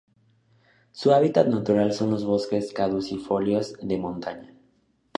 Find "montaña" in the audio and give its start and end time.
3.99-4.51